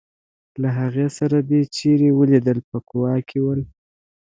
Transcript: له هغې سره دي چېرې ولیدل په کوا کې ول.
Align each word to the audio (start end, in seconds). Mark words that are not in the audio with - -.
له 0.61 0.69
هغې 0.79 1.07
سره 1.17 1.37
دي 1.49 1.61
چېرې 1.77 2.09
ولیدل 2.19 2.57
په 2.69 2.77
کوا 2.89 3.13
کې 3.27 3.39
ول. 3.43 3.61